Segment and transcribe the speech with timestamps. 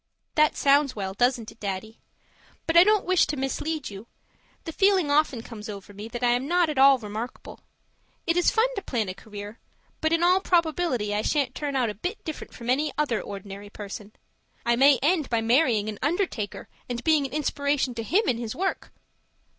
[0.33, 1.99] That sounds well, doesn't it, Daddy?
[2.65, 4.07] But I don't wish to mislead you.
[4.63, 7.59] The feeling often comes over me that I am not at all remarkable;
[8.25, 9.59] it is fun to plan a career,
[10.01, 13.69] but in all probability I shan't turn out a bit different from any other ordinary
[13.69, 14.13] person.
[14.65, 18.55] I may end by marrying an undertaker and being an inspiration to him in his
[18.55, 18.91] work.